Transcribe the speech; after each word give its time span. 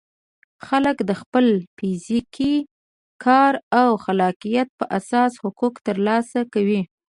خلک 0.67 0.97
د 1.09 1.11
خپل 1.21 1.45
فزیکي 1.77 2.55
کار 3.23 3.53
او 3.81 3.87
خلاقیت 4.05 4.67
په 4.79 4.85
اساس 4.97 5.31
حقوق 5.43 5.73
ترلاسه 5.87 6.39
کوي. 6.53 6.81